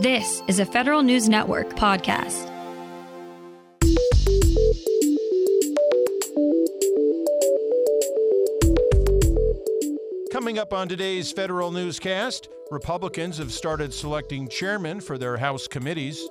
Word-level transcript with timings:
This 0.00 0.42
is 0.48 0.60
a 0.60 0.64
Federal 0.64 1.02
News 1.02 1.28
Network 1.28 1.68
podcast. 1.76 2.48
Coming 10.32 10.58
up 10.58 10.72
on 10.72 10.88
today's 10.88 11.30
Federal 11.30 11.70
Newscast, 11.70 12.48
Republicans 12.70 13.36
have 13.36 13.52
started 13.52 13.92
selecting 13.92 14.48
chairmen 14.48 15.00
for 15.00 15.18
their 15.18 15.36
House 15.36 15.68
committees. 15.68 16.26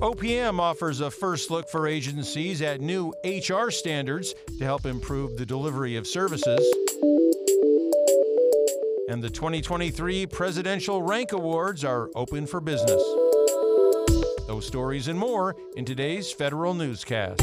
OPM 0.00 0.58
offers 0.58 0.98
a 0.98 1.12
first 1.12 1.52
look 1.52 1.68
for 1.68 1.86
agencies 1.86 2.60
at 2.60 2.80
new 2.80 3.14
HR 3.24 3.70
standards 3.70 4.34
to 4.58 4.64
help 4.64 4.84
improve 4.84 5.36
the 5.36 5.46
delivery 5.46 5.94
of 5.94 6.08
services. 6.08 6.58
And 9.08 9.22
the 9.22 9.30
2023 9.30 10.26
Presidential 10.26 11.00
Rank 11.00 11.30
Awards 11.30 11.84
are 11.84 12.10
open 12.16 12.44
for 12.44 12.60
business. 12.60 13.00
Those 14.48 14.66
stories 14.66 15.06
and 15.06 15.16
more 15.16 15.54
in 15.76 15.84
today's 15.84 16.32
Federal 16.32 16.74
Newscast. 16.74 17.40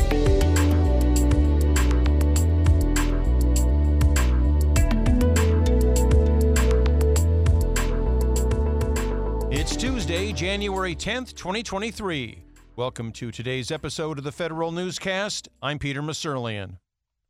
It's 9.49 9.77
Tuesday, 9.77 10.33
January 10.33 10.97
10th, 10.97 11.33
2023. 11.33 12.43
Welcome 12.75 13.13
to 13.13 13.31
today's 13.31 13.71
episode 13.71 14.17
of 14.17 14.25
the 14.25 14.33
Federal 14.33 14.73
Newscast. 14.73 15.47
I'm 15.61 15.79
Peter 15.79 16.01
Musurlian. 16.01 16.79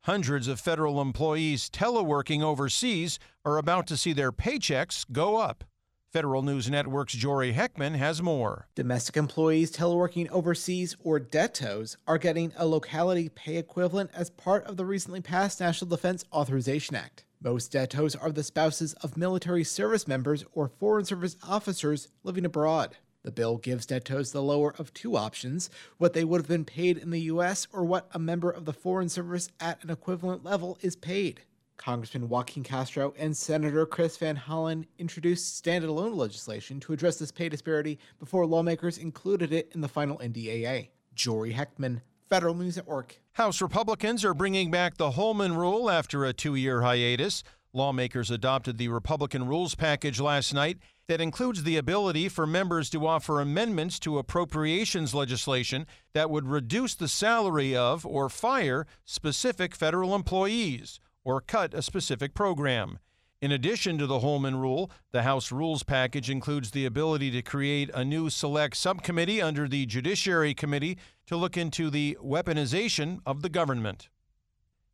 Hundreds 0.04 0.48
of 0.48 0.60
federal 0.60 1.00
employees 1.00 1.70
teleworking 1.70 2.42
overseas 2.42 3.18
are 3.42 3.56
about 3.56 3.86
to 3.86 3.96
see 3.96 4.12
their 4.12 4.30
paychecks 4.30 5.10
go 5.10 5.38
up. 5.38 5.64
Federal 6.12 6.42
News 6.42 6.68
Network's 6.68 7.14
Jory 7.14 7.54
Heckman 7.54 7.96
has 7.96 8.20
more. 8.20 8.68
Domestic 8.74 9.16
employees 9.16 9.72
teleworking 9.72 10.30
overseas, 10.30 10.94
or 11.02 11.18
DETOs, 11.18 11.96
are 12.06 12.18
getting 12.18 12.52
a 12.58 12.66
locality 12.66 13.30
pay 13.30 13.56
equivalent 13.56 14.10
as 14.12 14.28
part 14.28 14.62
of 14.66 14.76
the 14.76 14.84
recently 14.84 15.22
passed 15.22 15.60
National 15.60 15.88
Defense 15.88 16.22
Authorization 16.34 16.96
Act. 16.96 17.24
Most 17.42 17.72
DETOs 17.72 18.14
are 18.22 18.30
the 18.30 18.44
spouses 18.44 18.92
of 19.02 19.16
military 19.16 19.64
service 19.64 20.06
members 20.06 20.44
or 20.52 20.68
foreign 20.68 21.06
service 21.06 21.38
officers 21.42 22.08
living 22.22 22.44
abroad. 22.44 22.98
The 23.24 23.32
bill 23.32 23.56
gives 23.56 23.86
DETOs 23.86 24.32
the 24.32 24.42
lower 24.42 24.74
of 24.78 24.92
two 24.92 25.16
options 25.16 25.70
what 25.96 26.12
they 26.12 26.24
would 26.24 26.42
have 26.42 26.48
been 26.48 26.66
paid 26.66 26.98
in 26.98 27.10
the 27.10 27.22
U.S. 27.22 27.66
or 27.72 27.82
what 27.82 28.06
a 28.12 28.18
member 28.18 28.50
of 28.50 28.66
the 28.66 28.72
Foreign 28.72 29.08
Service 29.08 29.48
at 29.58 29.82
an 29.82 29.88
equivalent 29.88 30.44
level 30.44 30.78
is 30.82 30.94
paid. 30.94 31.40
Congressman 31.78 32.28
Joaquin 32.28 32.62
Castro 32.62 33.14
and 33.18 33.34
Senator 33.34 33.86
Chris 33.86 34.18
Van 34.18 34.36
Hollen 34.36 34.84
introduced 34.98 35.64
standalone 35.64 36.14
legislation 36.14 36.78
to 36.80 36.92
address 36.92 37.16
this 37.16 37.32
pay 37.32 37.48
disparity 37.48 37.98
before 38.18 38.46
lawmakers 38.46 38.98
included 38.98 39.52
it 39.52 39.72
in 39.74 39.80
the 39.80 39.88
final 39.88 40.18
NDAA. 40.18 40.90
Jory 41.14 41.54
Heckman, 41.54 42.02
Federal 42.28 42.54
News 42.54 42.76
Network. 42.76 43.20
House 43.32 43.62
Republicans 43.62 44.24
are 44.24 44.34
bringing 44.34 44.70
back 44.70 44.98
the 44.98 45.12
Holman 45.12 45.56
Rule 45.56 45.90
after 45.90 46.24
a 46.26 46.34
two 46.34 46.54
year 46.54 46.82
hiatus. 46.82 47.42
Lawmakers 47.72 48.30
adopted 48.30 48.78
the 48.78 48.88
Republican 48.88 49.48
rules 49.48 49.74
package 49.74 50.20
last 50.20 50.54
night 50.54 50.78
that 51.08 51.20
includes 51.20 51.62
the 51.62 51.76
ability 51.76 52.28
for 52.28 52.46
members 52.46 52.88
to 52.90 53.06
offer 53.06 53.40
amendments 53.40 53.98
to 54.00 54.18
appropriations 54.18 55.14
legislation 55.14 55.86
that 56.14 56.30
would 56.30 56.46
reduce 56.46 56.94
the 56.94 57.08
salary 57.08 57.76
of 57.76 58.06
or 58.06 58.28
fire 58.28 58.86
specific 59.04 59.74
federal 59.74 60.14
employees 60.14 60.98
or 61.24 61.40
cut 61.40 61.74
a 61.74 61.82
specific 61.82 62.34
program. 62.34 62.98
In 63.44 63.52
addition 63.52 63.98
to 63.98 64.06
the 64.06 64.20
Holman 64.20 64.56
Rule, 64.56 64.90
the 65.12 65.22
House 65.22 65.52
Rules 65.52 65.82
package 65.82 66.30
includes 66.30 66.70
the 66.70 66.86
ability 66.86 67.30
to 67.32 67.42
create 67.42 67.90
a 67.92 68.02
new 68.02 68.30
select 68.30 68.74
subcommittee 68.74 69.42
under 69.42 69.68
the 69.68 69.84
Judiciary 69.84 70.54
Committee 70.54 70.96
to 71.26 71.36
look 71.36 71.58
into 71.58 71.90
the 71.90 72.16
weaponization 72.24 73.18
of 73.26 73.42
the 73.42 73.50
government. 73.50 74.08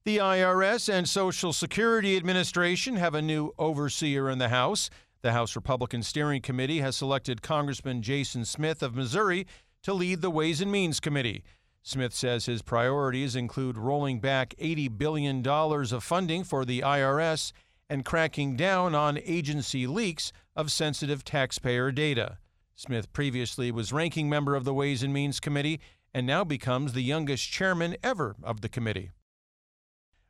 The 0.05 0.17
IRS 0.17 0.93
and 0.93 1.09
Social 1.09 1.53
Security 1.53 2.17
Administration 2.17 2.97
have 2.97 3.15
a 3.15 3.23
new 3.23 3.53
overseer 3.59 4.29
in 4.29 4.39
the 4.39 4.49
House. 4.49 4.91
The 5.23 5.33
House 5.33 5.55
Republican 5.55 6.03
Steering 6.03 6.41
Committee 6.41 6.81
has 6.81 6.97
selected 6.97 7.43
Congressman 7.43 8.01
Jason 8.01 8.47
Smith 8.47 8.83
of 8.83 8.95
Missouri 8.95 9.47
to 9.83 9.93
lead 9.93 10.23
the 10.23 10.31
Ways 10.31 10.63
and 10.63 10.73
Means 10.73 10.99
Committee. 10.99 11.45
Smith 11.83 12.15
says 12.15 12.47
his 12.47 12.63
priorities 12.63 13.37
include 13.37 13.77
rolling 13.77 14.21
back 14.21 14.55
$80 14.59 14.97
billion 14.97 15.47
of 15.47 16.03
funding 16.03 16.43
for 16.43 16.65
the 16.65 16.81
IRS 16.81 17.53
and 17.91 18.05
cracking 18.05 18.57
down 18.57 18.95
on 18.95 19.19
agency 19.25 19.87
leaks 19.87 20.33
of 20.57 20.73
sensitive 20.73 21.23
taxpayer 21.23 21.93
data. 21.93 22.39
Smith 22.75 23.13
previously 23.13 23.71
was 23.71 23.93
ranking 23.93 24.29
member 24.29 24.55
of 24.55 24.65
the 24.65 24.73
Ways 24.73 25.03
and 25.03 25.13
Means 25.13 25.39
Committee 25.39 25.81
and 26.15 26.27
now 26.27 26.45
becomes 26.45 26.95
the 26.95 27.03
youngest 27.03 27.51
chairman 27.51 27.95
ever 28.03 28.37
of 28.43 28.63
the 28.63 28.69
committee. 28.71 29.11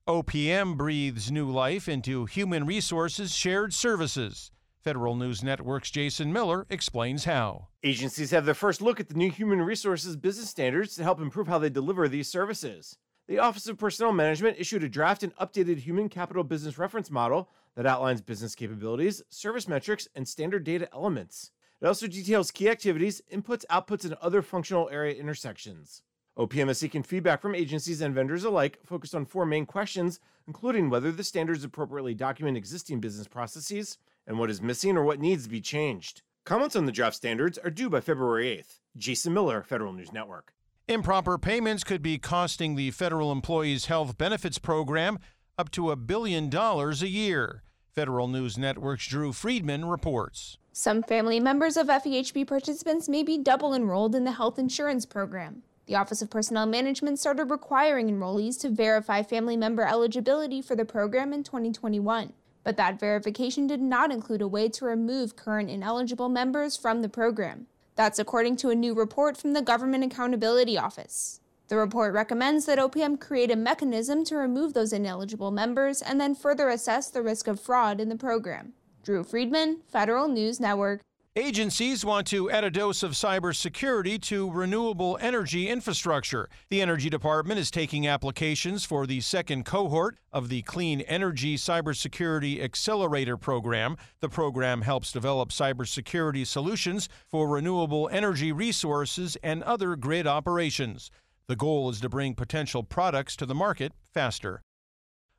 OPM 0.09 0.77
breathes 0.77 1.31
new 1.31 1.49
life 1.49 1.89
into 1.89 2.27
human 2.27 2.67
resources 2.67 3.33
shared 3.33 3.72
services. 3.72 4.51
Federal 4.81 5.15
News 5.15 5.43
Network's 5.43 5.91
Jason 5.91 6.33
Miller 6.33 6.67
explains 6.71 7.25
how. 7.25 7.67
Agencies 7.83 8.31
have 8.31 8.47
their 8.47 8.55
first 8.55 8.81
look 8.81 8.99
at 8.99 9.09
the 9.09 9.15
new 9.15 9.31
human 9.31 9.61
resources 9.61 10.17
business 10.17 10.49
standards 10.49 10.97
to 10.97 11.03
help 11.03 11.21
improve 11.21 11.49
how 11.49 11.59
they 11.59 11.69
deliver 11.69 12.09
these 12.09 12.29
services. 12.29 12.97
The 13.29 13.39
Office 13.39 13.69
of 13.69 13.77
Personnel 13.77 14.13
Management 14.13 14.57
issued 14.59 14.83
a 14.83 14.89
draft 14.89 15.23
and 15.23 15.37
updated 15.37 15.81
human 15.81 16.09
capital 16.09 16.45
business 16.45 16.79
reference 16.79 17.11
model 17.11 17.51
that 17.77 17.85
outlines 17.85 18.23
business 18.23 18.55
capabilities, 18.55 19.23
service 19.29 19.69
metrics, 19.69 20.09
and 20.15 20.27
standard 20.27 20.65
data 20.65 20.89
elements. 20.95 21.51
It 21.83 21.87
also 21.87 22.07
details 22.07 22.51
key 22.51 22.71
activities, 22.71 23.21
inputs, 23.31 23.67
outputs, 23.71 24.05
and 24.05 24.15
other 24.15 24.41
functional 24.41 24.89
area 24.91 25.15
intersections. 25.15 26.03
OPM 26.39 26.71
is 26.71 26.79
seeking 26.79 27.03
feedback 27.03 27.43
from 27.43 27.55
agencies 27.55 28.01
and 28.01 28.15
vendors 28.15 28.45
alike, 28.45 28.79
focused 28.87 29.15
on 29.15 29.27
four 29.27 29.45
main 29.45 29.67
questions, 29.67 30.21
including 30.47 30.89
whether 30.89 31.13
the 31.13 31.23
standards 31.23 31.65
appropriately 31.65 32.15
document 32.15 32.57
existing 32.57 32.99
business 32.99 33.29
processes 33.29 33.99
and 34.27 34.39
what 34.39 34.51
is 34.51 34.63
missing 34.63 34.97
or 34.97 35.05
what 35.05 35.21
needs 35.21 35.45
to 35.45 35.51
be 35.51 35.61
changed. 35.61 36.23
Comments 36.45 36.75
on 36.75 36.87
the 36.87 36.93
draft 36.93 37.17
standards 37.17 37.59
are 37.59 37.71
due 37.71 37.91
by 37.91 38.01
February 38.01 38.47
8th. 38.47 38.79
Jason 38.97 39.33
Miller, 39.35 39.63
Federal 39.63 39.93
News 39.93 40.13
Network. 40.13 40.53
Improper 40.89 41.39
payments 41.39 41.85
could 41.85 42.03
be 42.03 42.19
costing 42.19 42.75
the 42.75 42.91
Federal 42.91 43.31
Employees 43.31 43.87
Health 43.87 44.19
Benefits 44.19 44.59
Program 44.59 45.19
up 45.57 45.71
to 45.71 45.91
a 45.91 45.97
billion 45.97 46.51
dollars 46.51 47.03
a 47.03 47.09
year. 47.09 47.63
Federal 47.95 48.29
News 48.29 48.57
Network's 48.57 49.07
Drew 49.07 49.33
Friedman 49.33 49.85
reports. 49.85 50.59
Some 50.73 51.03
family 51.03 51.39
members 51.39 51.77
of 51.77 51.89
FEHB 51.89 52.47
participants 52.47 53.09
may 53.09 53.23
be 53.23 53.39
double 53.39 53.75
enrolled 53.75 54.15
in 54.15 54.25
the 54.25 54.33
health 54.33 54.59
insurance 54.59 55.05
program. 55.05 55.63
The 55.87 55.97
Office 55.97 56.23
of 56.23 56.31
Personnel 56.31 56.67
Management 56.67 57.19
started 57.19 57.51
requiring 57.51 58.09
enrollees 58.09 58.59
to 58.61 58.71
verify 58.71 59.23
family 59.23 59.57
member 59.57 59.83
eligibility 59.83 60.63
for 60.63 60.77
the 60.77 60.85
program 60.85 61.33
in 61.33 61.43
2021. 61.43 62.33
But 62.62 62.76
that 62.76 63.00
verification 63.00 63.66
did 63.66 63.81
not 63.81 64.12
include 64.12 64.43
a 64.43 64.48
way 64.48 64.69
to 64.69 64.84
remove 64.84 65.37
current 65.37 65.71
ineligible 65.71 66.28
members 66.28 66.76
from 66.76 67.03
the 67.03 67.09
program. 67.09 67.66
That's 67.97 68.19
according 68.19 68.56
to 68.56 68.71
a 68.71 68.75
new 68.75 68.94
report 68.94 69.37
from 69.37 69.53
the 69.53 69.62
Government 69.62 70.04
Accountability 70.04 70.78
Office. 70.78 71.41
The 71.69 71.76
report 71.76 72.15
recommends 72.15 72.66
that 72.66 72.78
OPM 72.78 73.21
create 73.21 73.50
a 73.50 73.56
mechanism 73.56 74.25
to 74.25 74.37
remove 74.37 74.75
those 74.75 74.93
ineligible 74.93 75.50
members 75.50 76.03
and 76.03 76.21
then 76.21 76.34
further 76.34 76.69
assess 76.69 77.09
the 77.09 77.22
risk 77.22 77.47
of 77.47 77.60
fraud 77.60 78.00
in 78.00 78.09
the 78.09 78.16
program. 78.16 78.72
Drew 79.04 79.22
Friedman, 79.22 79.82
Federal 79.87 80.28
News 80.28 80.59
Network. 80.59 81.00
Agencies 81.37 82.05
want 82.05 82.27
to 82.27 82.51
add 82.51 82.65
a 82.65 82.73
dose 82.73 83.05
of 83.05 83.13
cybersecurity 83.13 84.21
to 84.23 84.51
renewable 84.51 85.17
energy 85.21 85.69
infrastructure. 85.69 86.49
The 86.71 86.83
Energy 86.83 87.09
Department 87.09 87.61
is 87.61 87.71
taking 87.71 88.09
applications 88.09 88.85
for 88.85 89.07
the 89.07 89.21
second 89.21 89.65
cohort 89.65 90.19
of 90.33 90.49
the 90.49 90.63
Clean 90.63 91.03
Energy 91.03 91.57
Cybersecurity 91.57 92.61
Accelerator 92.61 93.37
Program. 93.37 93.97
The 94.19 94.29
program 94.29 94.83
helps 94.83 95.13
develop 95.13 95.51
cybersecurity 95.51 96.45
solutions 96.45 97.09
for 97.28 97.47
renewable 97.47 98.09
energy 98.10 98.51
resources 98.51 99.37
and 99.41 99.63
other 99.63 99.95
grid 99.95 100.27
operations. 100.27 101.13
The 101.47 101.54
goal 101.54 101.91
is 101.91 102.01
to 102.01 102.09
bring 102.09 102.34
potential 102.34 102.83
products 102.83 103.37
to 103.37 103.47
the 103.47 103.54
market 103.54 103.93
faster. 104.13 104.63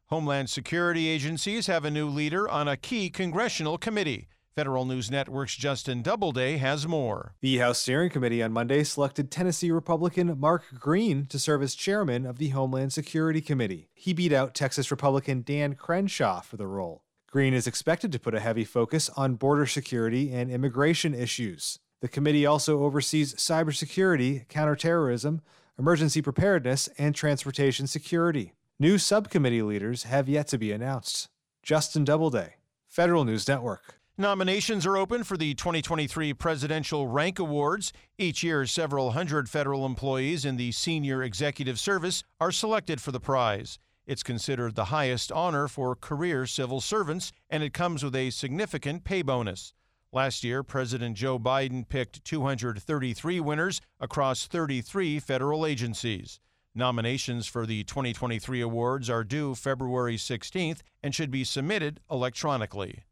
Homeland 0.05 0.49
Security 0.49 1.09
agencies 1.09 1.67
have 1.67 1.83
a 1.83 1.91
new 1.91 2.07
leader 2.07 2.47
on 2.47 2.69
a 2.69 2.77
key 2.77 3.09
congressional 3.09 3.77
committee. 3.77 4.29
Federal 4.55 4.83
News 4.83 5.09
Network's 5.09 5.55
Justin 5.55 6.01
Doubleday 6.01 6.57
has 6.57 6.85
more. 6.85 7.35
The 7.39 7.59
House 7.59 7.79
Steering 7.79 8.09
Committee 8.09 8.43
on 8.43 8.51
Monday 8.51 8.83
selected 8.83 9.31
Tennessee 9.31 9.71
Republican 9.71 10.37
Mark 10.37 10.65
Green 10.77 11.25
to 11.27 11.39
serve 11.39 11.63
as 11.63 11.73
chairman 11.73 12.25
of 12.25 12.37
the 12.37 12.49
Homeland 12.49 12.91
Security 12.91 13.39
Committee. 13.39 13.87
He 13.93 14.11
beat 14.11 14.33
out 14.33 14.53
Texas 14.53 14.91
Republican 14.91 15.43
Dan 15.43 15.75
Crenshaw 15.75 16.41
for 16.41 16.57
the 16.57 16.67
role. 16.67 17.01
Green 17.31 17.53
is 17.53 17.65
expected 17.65 18.11
to 18.11 18.19
put 18.19 18.35
a 18.35 18.41
heavy 18.41 18.65
focus 18.65 19.09
on 19.15 19.35
border 19.35 19.65
security 19.65 20.33
and 20.33 20.51
immigration 20.51 21.13
issues. 21.13 21.79
The 22.01 22.09
committee 22.09 22.45
also 22.45 22.83
oversees 22.83 23.33
cybersecurity, 23.35 24.49
counterterrorism, 24.49 25.39
emergency 25.79 26.21
preparedness, 26.21 26.89
and 26.97 27.15
transportation 27.15 27.87
security. 27.87 28.51
New 28.77 28.97
subcommittee 28.97 29.61
leaders 29.61 30.03
have 30.03 30.27
yet 30.27 30.47
to 30.47 30.57
be 30.57 30.73
announced. 30.73 31.29
Justin 31.63 32.03
Doubleday, 32.03 32.55
Federal 32.89 33.23
News 33.23 33.47
Network. 33.47 34.00
Nominations 34.21 34.85
are 34.85 34.97
open 34.97 35.23
for 35.23 35.35
the 35.35 35.55
2023 35.55 36.35
Presidential 36.35 37.07
Rank 37.07 37.39
Awards. 37.39 37.91
Each 38.19 38.43
year, 38.43 38.67
several 38.67 39.13
hundred 39.13 39.49
federal 39.49 39.83
employees 39.83 40.45
in 40.45 40.57
the 40.57 40.71
senior 40.73 41.23
executive 41.23 41.79
service 41.79 42.21
are 42.39 42.51
selected 42.51 43.01
for 43.01 43.11
the 43.11 43.19
prize. 43.19 43.79
It's 44.05 44.21
considered 44.21 44.75
the 44.75 44.93
highest 44.93 45.31
honor 45.31 45.67
for 45.67 45.95
career 45.95 46.45
civil 46.45 46.81
servants, 46.81 47.31
and 47.49 47.63
it 47.63 47.73
comes 47.73 48.03
with 48.03 48.15
a 48.15 48.29
significant 48.29 49.05
pay 49.05 49.23
bonus. 49.23 49.73
Last 50.13 50.43
year, 50.43 50.61
President 50.61 51.17
Joe 51.17 51.39
Biden 51.39 51.89
picked 51.89 52.23
233 52.23 53.39
winners 53.39 53.81
across 53.99 54.45
33 54.45 55.19
federal 55.19 55.65
agencies. 55.65 56.39
Nominations 56.75 57.47
for 57.47 57.65
the 57.65 57.83
2023 57.85 58.61
awards 58.61 59.09
are 59.09 59.23
due 59.23 59.55
February 59.55 60.17
16th 60.17 60.81
and 61.01 61.15
should 61.15 61.31
be 61.31 61.43
submitted 61.43 62.01
electronically. 62.11 63.03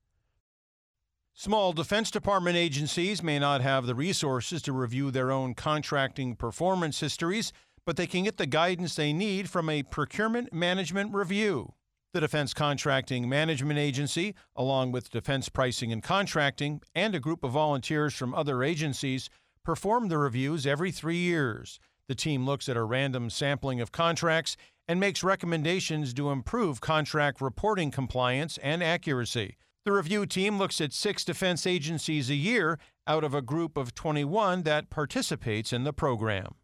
Small 1.41 1.71
Defense 1.71 2.11
Department 2.11 2.57
agencies 2.57 3.23
may 3.23 3.39
not 3.39 3.61
have 3.61 3.85
the 3.85 3.95
resources 3.95 4.61
to 4.63 4.73
review 4.73 5.09
their 5.09 5.31
own 5.31 5.53
contracting 5.53 6.35
performance 6.35 6.99
histories, 6.99 7.53
but 7.85 7.95
they 7.95 8.07
can 8.07 8.25
get 8.25 8.35
the 8.35 8.45
guidance 8.45 8.93
they 8.93 9.13
need 9.13 9.49
from 9.49 9.69
a 9.69 9.83
procurement 9.83 10.51
management 10.51 11.13
review. 11.13 11.75
The 12.13 12.19
Defense 12.19 12.53
Contracting 12.53 13.29
Management 13.29 13.79
Agency, 13.79 14.35
along 14.53 14.91
with 14.91 15.11
Defense 15.11 15.47
Pricing 15.47 15.93
and 15.93 16.03
Contracting 16.03 16.81
and 16.93 17.15
a 17.15 17.21
group 17.21 17.45
of 17.45 17.51
volunteers 17.51 18.13
from 18.13 18.35
other 18.35 18.61
agencies, 18.61 19.29
perform 19.63 20.09
the 20.09 20.17
reviews 20.17 20.67
every 20.67 20.91
three 20.91 21.19
years. 21.19 21.79
The 22.09 22.15
team 22.15 22.45
looks 22.45 22.67
at 22.67 22.75
a 22.75 22.83
random 22.83 23.29
sampling 23.29 23.79
of 23.79 23.93
contracts 23.93 24.57
and 24.89 24.99
makes 24.99 25.23
recommendations 25.23 26.13
to 26.15 26.31
improve 26.31 26.81
contract 26.81 27.39
reporting 27.39 27.91
compliance 27.91 28.57
and 28.57 28.83
accuracy. 28.83 29.55
The 29.85 29.91
review 29.93 30.25
team 30.25 30.57
looks 30.57 30.81
at 30.81 30.93
six 30.93 31.23
defense 31.23 31.65
agencies 31.65 32.29
a 32.29 32.35
year 32.35 32.79
out 33.07 33.23
of 33.23 33.33
a 33.33 33.41
group 33.41 33.77
of 33.77 33.95
21 33.95 34.63
that 34.63 34.89
participates 34.89 35.71
in 35.71 35.83
the 35.83 35.93
program. 35.93 36.55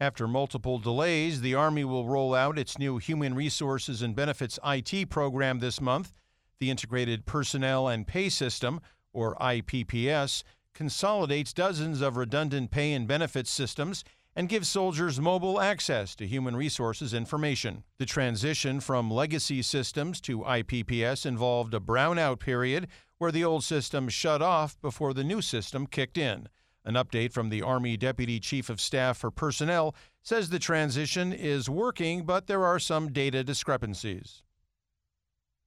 After 0.00 0.26
multiple 0.26 0.78
delays, 0.78 1.40
the 1.40 1.54
Army 1.54 1.84
will 1.84 2.08
roll 2.08 2.34
out 2.34 2.58
its 2.58 2.78
new 2.78 2.98
Human 2.98 3.34
Resources 3.34 4.02
and 4.02 4.16
Benefits 4.16 4.58
IT 4.64 5.10
program 5.10 5.58
this 5.58 5.80
month. 5.80 6.12
The 6.60 6.70
Integrated 6.70 7.26
Personnel 7.26 7.88
and 7.88 8.06
Pay 8.06 8.28
System, 8.28 8.80
or 9.12 9.36
IPPS, 9.36 10.42
consolidates 10.74 11.52
dozens 11.52 12.00
of 12.00 12.16
redundant 12.16 12.70
pay 12.70 12.92
and 12.92 13.06
benefits 13.06 13.50
systems 13.50 14.04
and 14.34 14.48
gives 14.48 14.68
soldiers 14.68 15.20
mobile 15.20 15.60
access 15.60 16.14
to 16.16 16.26
human 16.26 16.56
resources 16.56 17.12
information. 17.12 17.84
The 17.98 18.06
transition 18.06 18.80
from 18.80 19.10
legacy 19.10 19.62
systems 19.62 20.20
to 20.22 20.40
IPPS 20.40 21.26
involved 21.26 21.74
a 21.74 21.80
brownout 21.80 22.38
period 22.38 22.88
where 23.18 23.32
the 23.32 23.44
old 23.44 23.62
system 23.64 24.08
shut 24.08 24.42
off 24.42 24.80
before 24.80 25.14
the 25.14 25.24
new 25.24 25.42
system 25.42 25.86
kicked 25.86 26.16
in. 26.16 26.48
An 26.84 26.94
update 26.94 27.32
from 27.32 27.48
the 27.48 27.62
Army 27.62 27.96
Deputy 27.96 28.40
Chief 28.40 28.68
of 28.68 28.80
Staff 28.80 29.18
for 29.18 29.30
Personnel 29.30 29.94
says 30.22 30.48
the 30.48 30.58
transition 30.58 31.32
is 31.32 31.70
working, 31.70 32.24
but 32.24 32.46
there 32.46 32.64
are 32.64 32.78
some 32.78 33.12
data 33.12 33.44
discrepancies. 33.44 34.42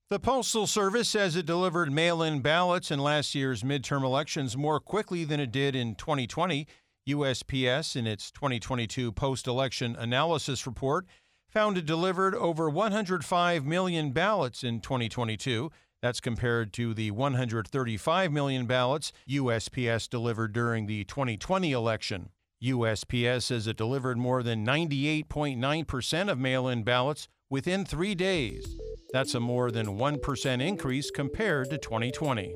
The 0.10 0.20
Postal 0.20 0.68
Service 0.68 1.10
says 1.10 1.36
it 1.36 1.46
delivered 1.48 1.92
mail 1.92 2.22
in 2.22 2.42
ballots 2.42 2.92
in 2.92 3.00
last 3.00 3.34
year's 3.34 3.64
midterm 3.64 4.04
elections 4.04 4.56
more 4.56 4.80
quickly 4.80 5.24
than 5.24 5.40
it 5.40 5.52
did 5.52 5.76
in 5.76 5.96
2020. 5.96 6.68
USPS, 7.08 7.96
in 7.96 8.08
its 8.08 8.32
2022 8.32 9.12
post 9.12 9.48
election 9.48 9.96
analysis 9.98 10.66
report, 10.66 11.06
found 11.50 11.78
it 11.78 11.86
delivered 11.86 12.36
over 12.36 12.70
105 12.70 13.66
million 13.66 14.12
ballots 14.12 14.64
in 14.64 14.82
2022. 14.82 15.72
That's 16.02 16.20
compared 16.20 16.74
to 16.74 16.94
the 16.94 17.12
135 17.12 18.32
million 18.32 18.66
ballots 18.66 19.14
USPS 19.30 20.10
delivered 20.10 20.54
during 20.54 20.86
the 20.86 21.04
2020 21.06 21.72
election. 21.72 22.30
USPS 22.64 23.44
says 23.44 23.68
it 23.68 23.78
delivered 23.78 24.18
more 24.18 24.44
than 24.44 24.66
98.9% 24.66 26.32
of 26.32 26.40
mail 26.40 26.68
in 26.68 26.84
ballots 26.84 27.28
within 27.50 27.86
three 27.86 28.16
days. 28.16 28.78
That's 29.14 29.36
a 29.36 29.40
more 29.40 29.72
than 29.72 29.98
1% 29.98 30.62
increase 30.62 31.12
compared 31.12 31.70
to 31.70 31.78
2020. 31.78 32.56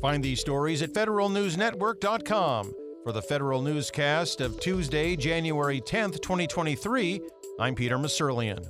Find 0.00 0.22
these 0.22 0.40
stories 0.40 0.82
at 0.82 0.92
federalnewsnetwork.com. 0.92 2.83
For 3.04 3.12
the 3.12 3.20
Federal 3.20 3.60
Newscast 3.60 4.40
of 4.40 4.58
Tuesday, 4.58 5.14
January 5.14 5.78
10th, 5.78 6.22
2023, 6.22 7.20
I'm 7.60 7.74
Peter 7.74 7.98
Musurlian. 7.98 8.66